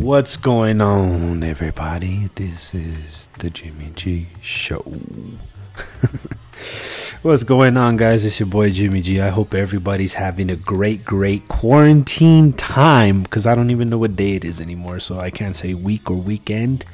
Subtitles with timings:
[0.00, 2.30] What's going on, everybody?
[2.34, 4.78] This is the Jimmy G Show.
[7.20, 8.24] What's going on, guys?
[8.24, 9.20] It's your boy Jimmy G.
[9.20, 14.16] I hope everybody's having a great, great quarantine time because I don't even know what
[14.16, 16.86] day it is anymore, so I can't say week or weekend.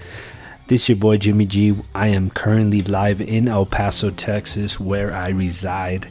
[0.67, 1.77] This is your boy Jimmy G.
[1.95, 6.09] I am currently live in El Paso, Texas, where I reside.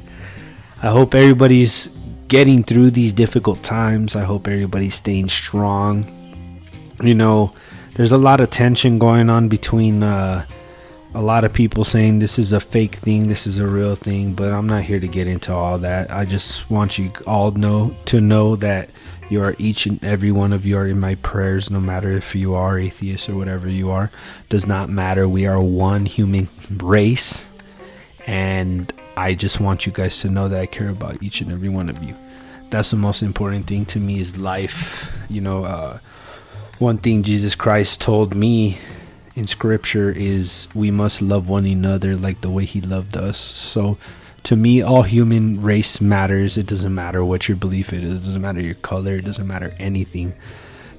[0.82, 1.90] I hope everybody's
[2.30, 4.16] getting through these difficult times.
[4.16, 6.09] I hope everybody's staying strong
[7.02, 7.54] you know,
[7.95, 10.45] there's a lot of tension going on between uh,
[11.13, 14.34] a lot of people saying this is a fake thing, this is a real thing,
[14.34, 16.12] but I'm not here to get into all that.
[16.12, 18.90] I just want you all know to know that
[19.30, 22.35] you are each and every one of you are in my prayers, no matter if
[22.35, 24.12] you are atheist or whatever you are.
[24.49, 25.27] Does not matter.
[25.27, 27.48] We are one human race,
[28.27, 31.70] and I just want you guys to know that I care about each and every
[31.70, 32.16] one of you.
[32.70, 35.12] That's the most important thing to me is life.
[35.29, 35.99] You know, uh,
[36.79, 38.77] one thing Jesus Christ told me
[39.35, 43.37] in scripture is we must love one another like the way he loved us.
[43.37, 43.98] So
[44.43, 46.57] to me all human race matters.
[46.57, 48.04] It doesn't matter what your belief is.
[48.04, 50.34] It doesn't matter your color, it doesn't matter anything.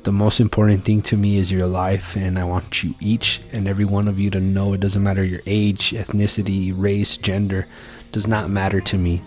[0.02, 3.68] The most important thing to me is your life and I want you each and
[3.68, 7.66] every one of you to know it doesn't matter your age, ethnicity, race, gender,
[8.12, 9.22] does not matter to me.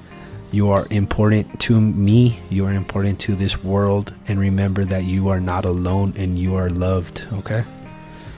[0.52, 2.40] You are important to me.
[2.50, 4.14] You are important to this world.
[4.28, 7.28] And remember that you are not alone and you are loved.
[7.34, 7.64] Okay.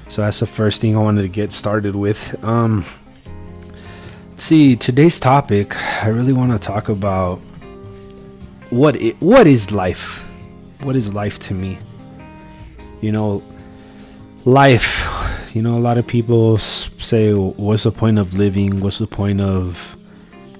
[0.09, 2.43] So that's the first thing I wanted to get started with.
[2.43, 2.83] Um,
[4.35, 7.39] see, today's topic, I really want to talk about
[8.71, 10.27] what it, what is life?
[10.81, 11.77] What is life to me?
[12.99, 13.41] You know,
[14.43, 15.07] life.
[15.53, 18.79] You know, a lot of people say, "What's the point of living?
[18.79, 19.90] What's the point of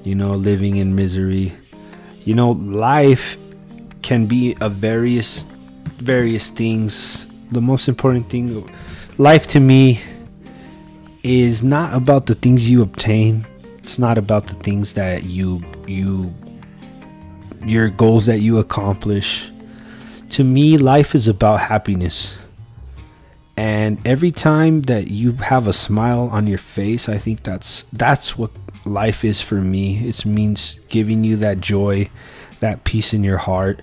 [0.03, 1.53] you know, living in misery.
[2.23, 3.37] You know, life
[4.01, 5.45] can be a various
[5.97, 7.27] various things.
[7.51, 8.69] The most important thing
[9.17, 10.01] life to me
[11.23, 13.45] is not about the things you obtain.
[13.77, 16.33] It's not about the things that you you
[17.63, 19.49] your goals that you accomplish.
[20.31, 22.39] To me, life is about happiness.
[23.57, 28.37] And every time that you have a smile on your face, I think that's that's
[28.37, 28.51] what
[28.85, 30.07] life is for me.
[30.07, 32.09] It means giving you that joy,
[32.59, 33.81] that peace in your heart.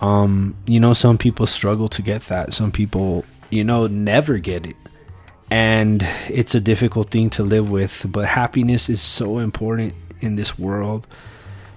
[0.00, 2.52] Um, you know, some people struggle to get that.
[2.52, 4.76] Some people, you know, never get it.
[5.50, 10.58] And it's a difficult thing to live with, but happiness is so important in this
[10.58, 11.06] world.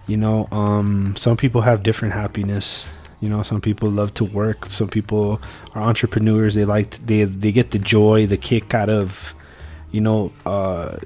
[0.07, 2.87] You know, um, some people have different happiness.
[3.21, 4.67] You know, some people love to work.
[4.67, 5.41] Some people
[5.73, 6.55] are entrepreneurs.
[6.55, 9.33] They like to, they they get the joy, the kick out of,
[9.91, 10.97] you know, uh,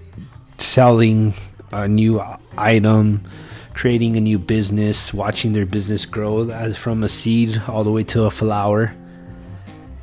[0.57, 1.33] selling
[1.71, 2.21] a new
[2.57, 3.25] item,
[3.73, 8.23] creating a new business, watching their business grow from a seed all the way to
[8.23, 8.95] a flower.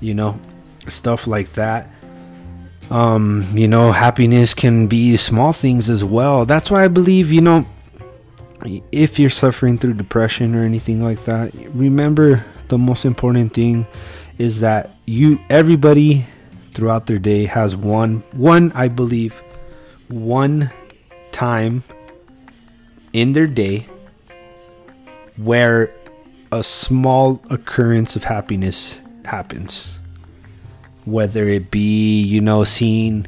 [0.00, 0.38] You know,
[0.86, 1.90] stuff like that.
[2.90, 6.44] Um, you know, happiness can be small things as well.
[6.44, 7.66] That's why I believe, you know,
[8.92, 13.86] if you're suffering through depression or anything like that, remember the most important thing
[14.38, 16.26] is that you everybody
[16.74, 19.42] throughout their day has one one I believe
[20.08, 20.70] one
[21.36, 21.82] time
[23.12, 23.86] in their day
[25.36, 25.92] where
[26.50, 29.98] a small occurrence of happiness happens.
[31.04, 33.26] Whether it be, you know, seeing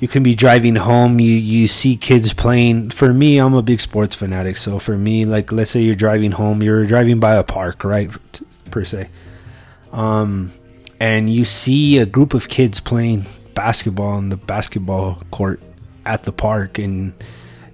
[0.00, 2.90] you can be driving home, you you see kids playing.
[2.90, 6.32] For me, I'm a big sports fanatic, so for me, like let's say you're driving
[6.32, 8.10] home, you're driving by a park, right,
[8.70, 9.08] per se.
[9.92, 10.52] Um
[11.00, 15.60] and you see a group of kids playing basketball on the basketball court
[16.06, 17.12] at the park and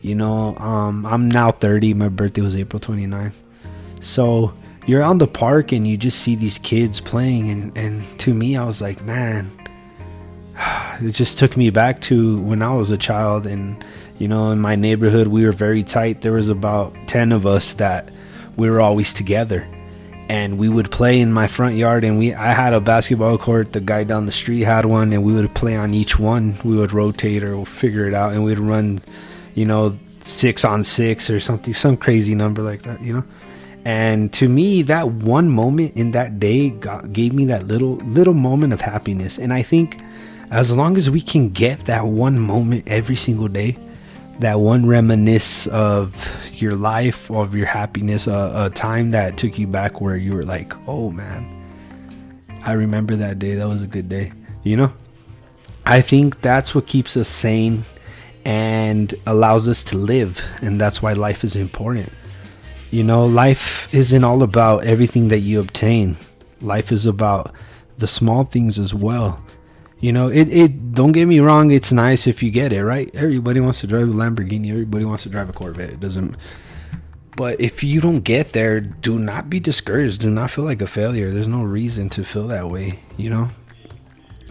[0.00, 3.40] you know um, i'm now 30 my birthday was april 29th
[4.00, 4.52] so
[4.86, 8.56] you're on the park and you just see these kids playing and, and to me
[8.56, 9.50] i was like man
[11.00, 13.84] it just took me back to when i was a child and
[14.18, 16.20] you know in my neighborhood we were very tight.
[16.20, 18.10] There was about 10 of us that
[18.56, 19.66] we were always together
[20.32, 23.74] and we would play in my front yard and we I had a basketball court
[23.74, 26.54] the guy down the street had one and we would play on each one.
[26.64, 29.00] We would rotate or figure it out and we'd run
[29.54, 33.24] you know 6 on 6 or something some crazy number like that you know?
[33.84, 38.32] And to me that one moment in that day got, gave me that little little
[38.32, 39.36] moment of happiness.
[39.36, 40.00] And I think
[40.50, 43.76] as long as we can get that one moment every single day
[44.38, 50.00] that one reminisce of your life, of your happiness, a time that took you back
[50.00, 51.46] where you were like, oh man,
[52.64, 53.54] I remember that day.
[53.54, 54.32] That was a good day.
[54.62, 54.92] You know?
[55.84, 57.84] I think that's what keeps us sane
[58.44, 60.44] and allows us to live.
[60.62, 62.12] And that's why life is important.
[62.90, 66.16] You know, life isn't all about everything that you obtain,
[66.60, 67.52] life is about
[67.98, 69.41] the small things as well.
[70.02, 73.08] You know, it, it don't get me wrong, it's nice if you get it, right?
[73.14, 75.90] Everybody wants to drive a Lamborghini, everybody wants to drive a Corvette.
[75.90, 76.36] It doesn't
[77.36, 80.20] but if you don't get there, do not be discouraged.
[80.20, 81.30] Do not feel like a failure.
[81.30, 83.48] There's no reason to feel that way, you know?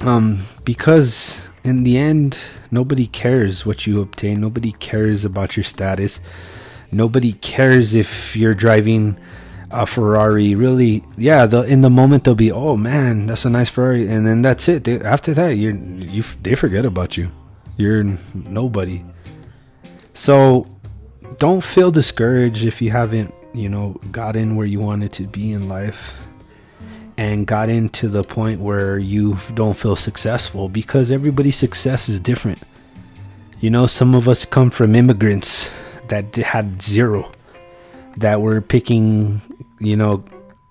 [0.02, 2.38] Um because in the end,
[2.72, 4.42] nobody cares what you obtain.
[4.42, 6.20] Nobody cares about your status.
[6.92, 9.20] Nobody cares if you're driving
[9.72, 10.56] a Ferrari.
[10.56, 11.46] Really, yeah.
[11.46, 14.68] The, in the moment, they'll be, "Oh man, that's a nice Ferrari," and then that's
[14.68, 14.84] it.
[14.84, 17.32] They, after that, you're you they forget about you.
[17.78, 18.04] You're
[18.34, 19.04] nobody.
[20.14, 20.68] So,
[21.40, 25.68] don't feel discouraged if you haven't, you know, gotten where you wanted to be in
[25.68, 26.18] life
[27.18, 32.60] and got into the point where you don't feel successful because everybody's success is different.
[33.60, 35.72] You know, some of us come from immigrants
[36.08, 37.32] that had zero,
[38.18, 39.42] that were picking,
[39.80, 40.24] you know,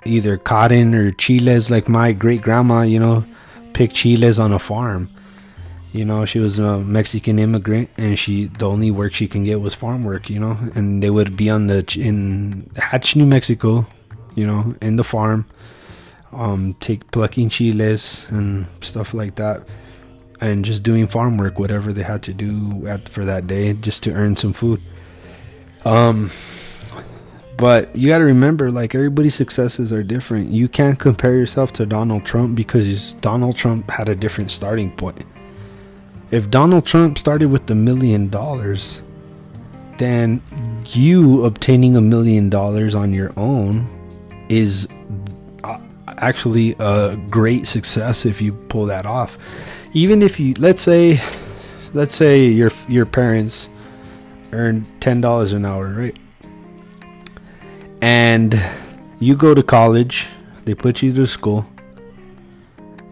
[0.04, 3.24] either cotton or chiles, like my great grandma, you know,
[3.72, 5.10] picked chiles on a farm.
[5.92, 9.60] You know, she was a Mexican immigrant, and she the only work she can get
[9.60, 10.30] was farm work.
[10.30, 13.86] You know, and they would be on the in Hatch, New Mexico,
[14.36, 15.46] you know, in the farm
[16.32, 19.66] um, take plucking chiles and stuff like that,
[20.40, 24.02] and just doing farm work, whatever they had to do at, for that day, just
[24.04, 24.80] to earn some food.
[25.84, 26.30] Um,
[27.60, 30.48] but you got to remember, like everybody's successes are different.
[30.48, 35.26] You can't compare yourself to Donald Trump because Donald Trump had a different starting point.
[36.30, 39.02] If Donald Trump started with a million dollars,
[39.98, 40.42] then
[40.86, 43.86] you obtaining a million dollars on your own
[44.48, 44.88] is
[45.62, 49.36] uh, actually a great success if you pull that off.
[49.92, 51.20] Even if you let's say
[51.92, 53.68] let's say your your parents
[54.52, 56.16] earned ten dollars an hour, right?
[58.02, 58.60] And
[59.18, 60.28] you go to college,
[60.64, 61.66] they put you to school.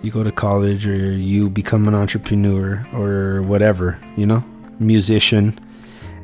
[0.03, 4.45] You go to college or you become an entrepreneur or whatever, you know,
[4.79, 5.59] musician.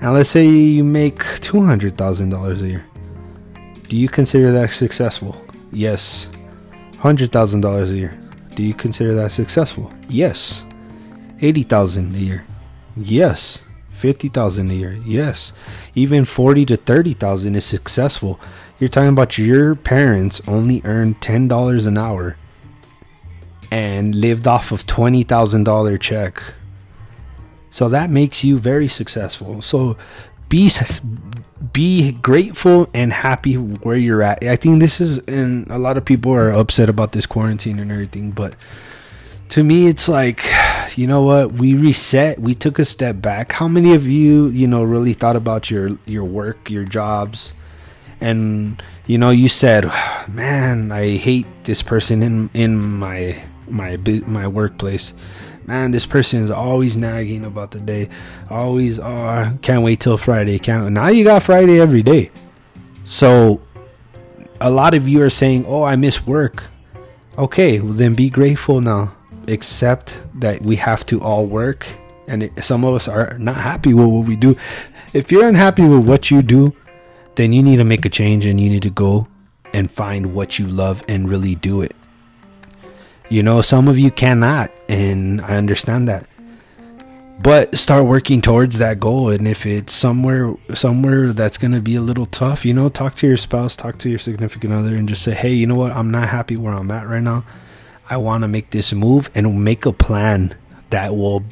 [0.00, 2.86] And let's say you make $200,000 a year.
[3.88, 5.36] Do you consider that successful?
[5.72, 6.30] Yes.
[7.00, 8.18] $100,000 a year.
[8.54, 9.92] Do you consider that successful?
[10.08, 10.64] Yes.
[11.40, 12.46] 80,000 a year.
[12.96, 13.63] Yes.
[14.04, 14.98] 50,000 a year.
[15.02, 15.54] Yes.
[15.94, 18.38] Even 40 to 30,000 is successful.
[18.78, 22.36] You're talking about your parents only earned $10 an hour
[23.70, 26.42] and lived off of $20,000 check.
[27.70, 29.62] So that makes you very successful.
[29.62, 29.96] So
[30.50, 30.70] be
[31.72, 34.44] be grateful and happy where you're at.
[34.44, 37.90] I think this is, and a lot of people are upset about this quarantine and
[37.90, 38.54] everything, but
[39.54, 40.44] to me, it's like,
[40.96, 41.52] you know what?
[41.52, 42.40] We reset.
[42.40, 43.52] We took a step back.
[43.52, 47.54] How many of you, you know, really thought about your your work, your jobs,
[48.20, 49.84] and you know, you said,
[50.28, 53.96] "Man, I hate this person in in my my
[54.26, 55.14] my workplace."
[55.66, 58.06] man, this person is always nagging about the day.
[58.50, 60.58] Always, oh, can't wait till Friday.
[60.58, 60.92] Can't.
[60.92, 62.30] Now you got Friday every day.
[63.04, 63.62] So,
[64.60, 66.64] a lot of you are saying, oh, I miss work.
[67.38, 69.14] Okay, well, then be grateful now.
[69.48, 71.86] Accept that we have to all work,
[72.26, 74.56] and it, some of us are not happy with what we do.
[75.12, 76.74] If you're unhappy with what you do,
[77.36, 79.28] then you need to make a change and you need to go
[79.72, 81.94] and find what you love and really do it.
[83.28, 86.28] You know, some of you cannot, and I understand that.
[87.42, 92.00] But start working towards that goal, and if it's somewhere somewhere that's gonna be a
[92.00, 95.22] little tough, you know, talk to your spouse, talk to your significant other, and just
[95.22, 95.90] say, "Hey, you know what?
[95.92, 97.44] I'm not happy where I'm at right now.
[98.08, 100.56] I want to make this move and make a plan
[100.90, 101.44] that will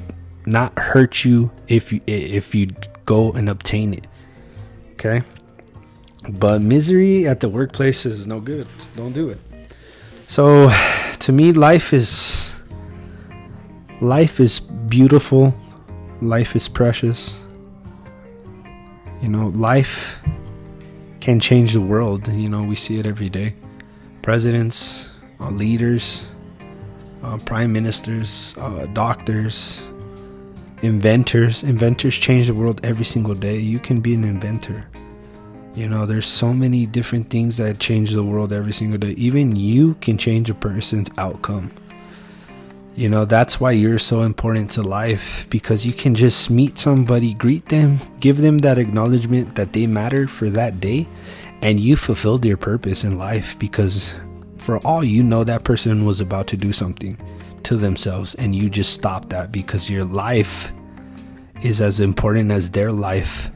[0.47, 2.69] not hurt you if you if you
[3.05, 4.07] go and obtain it."
[4.93, 5.23] Okay.
[6.29, 8.67] But misery at the workplace is no good.
[8.97, 9.39] Don't do it.
[10.29, 10.71] So
[11.19, 12.61] to me life is
[14.01, 15.55] life is beautiful
[16.21, 17.45] life is precious
[19.21, 20.19] you know life
[21.21, 23.55] can change the world you know we see it every day
[24.21, 26.32] presidents leaders
[27.23, 29.83] uh, prime ministers uh, doctors
[30.83, 34.87] inventors inventors change the world every single day you can be an inventor
[35.75, 39.13] you know, there's so many different things that change the world every single day.
[39.13, 41.71] Even you can change a person's outcome.
[42.95, 47.33] You know, that's why you're so important to life because you can just meet somebody,
[47.33, 51.09] greet them, give them that acknowledgement that they matter for that day,
[51.63, 54.13] and you fulfilled your purpose in life because
[54.63, 57.19] for all you know, that person was about to do something
[57.65, 60.73] to themselves, and you just stop that because your life
[61.63, 63.51] is as important as their life.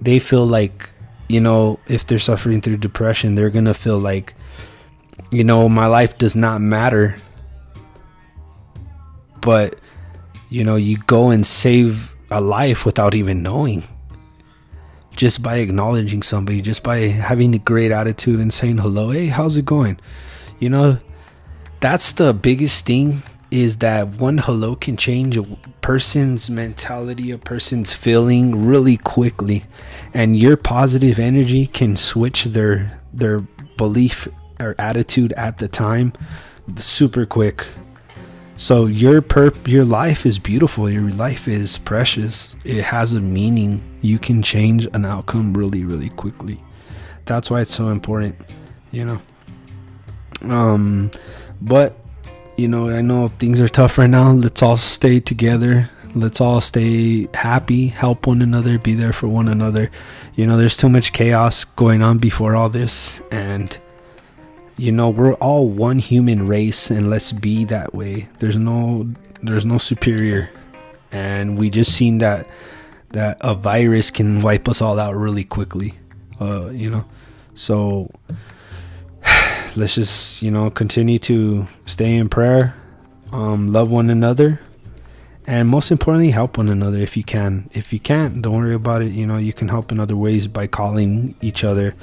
[0.00, 0.90] They feel like
[1.28, 4.34] you know, if they're suffering through depression, they're to feel like,
[5.30, 7.20] you know, my life does not matter
[9.40, 9.78] but
[10.50, 13.82] you know, you go and save a life without even knowing.
[15.18, 19.56] Just by acknowledging somebody, just by having a great attitude and saying hello, hey, how's
[19.56, 19.98] it going?
[20.60, 20.98] You know,
[21.80, 25.42] that's the biggest thing is that one hello can change a
[25.80, 29.64] person's mentality, a person's feeling really quickly.
[30.14, 33.40] And your positive energy can switch their their
[33.76, 34.28] belief
[34.60, 36.12] or attitude at the time
[36.76, 37.66] super quick.
[38.58, 40.90] So your perp your life is beautiful.
[40.90, 42.56] Your life is precious.
[42.64, 43.84] It has a meaning.
[44.02, 46.60] You can change an outcome really, really quickly.
[47.24, 48.34] That's why it's so important,
[48.90, 49.22] you know.
[50.52, 51.12] Um
[51.62, 51.96] but
[52.56, 54.32] you know, I know things are tough right now.
[54.32, 55.88] Let's all stay together.
[56.16, 59.88] Let's all stay happy, help one another, be there for one another.
[60.34, 63.78] You know, there's too much chaos going on before all this and
[64.78, 68.28] you know, we're all one human race and let's be that way.
[68.38, 70.50] There's no there's no superior.
[71.10, 72.48] And we just seen that
[73.10, 75.94] that a virus can wipe us all out really quickly.
[76.40, 77.04] Uh, you know.
[77.54, 78.10] So
[79.76, 82.74] let's just you know continue to stay in prayer
[83.32, 84.60] um, love one another
[85.46, 89.02] and most importantly help one another if you can if you can't don't worry about
[89.02, 91.94] it you know you can help in other ways by calling each other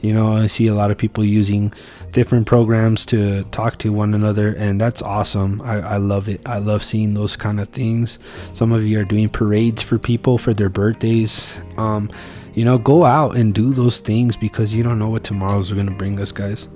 [0.00, 1.72] you know i see a lot of people using
[2.12, 5.60] different programs to talk to one another and that's awesome.
[5.62, 6.40] I, I love it.
[6.46, 8.18] I love seeing those kind of things.
[8.52, 11.62] Some of you are doing parades for people for their birthdays.
[11.76, 12.10] Um,
[12.54, 15.86] you know go out and do those things because you don't know what tomorrow's going
[15.86, 16.68] to bring us guys.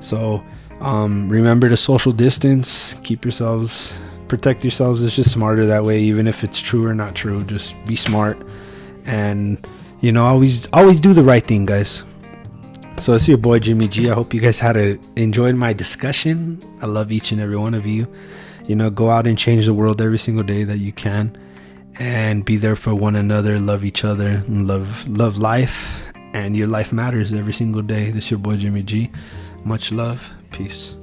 [0.00, 0.44] So
[0.80, 3.98] um, remember to social distance, keep yourselves,
[4.28, 5.02] protect yourselves.
[5.02, 7.42] It's just smarter that way, even if it's true or not true.
[7.44, 8.36] Just be smart.
[9.06, 9.66] And
[10.00, 12.04] you know always always do the right thing, guys.
[13.02, 14.08] So it's your boy Jimmy G.
[14.08, 16.62] I hope you guys had a enjoyed my discussion.
[16.80, 18.06] I love each and every one of you.
[18.68, 21.36] You know, go out and change the world every single day that you can,
[21.98, 23.58] and be there for one another.
[23.58, 26.12] Love each other and love love life.
[26.32, 28.12] And your life matters every single day.
[28.12, 29.10] This is your boy Jimmy G.
[29.64, 30.32] Much love.
[30.52, 30.94] Peace.